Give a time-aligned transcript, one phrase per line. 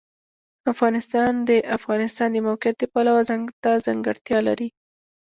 [0.73, 4.67] افغانستان د د افغانستان د موقعیت د پلوه ځانته ځانګړتیا لري.